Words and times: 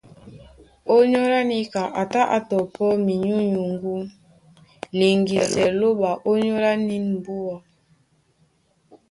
Ònyólá 0.95 1.39
níka 1.49 1.83
a 2.01 2.03
tá 2.13 2.21
á 2.35 2.37
tɔpɔ́ 2.49 2.89
minyúnyuŋgú 3.05 3.95
liŋgisɛ 4.97 5.65
Lóɓa 5.79 6.09
ónyólá 6.31 6.71
nîn 6.87 7.05
mbúa. 7.15 7.55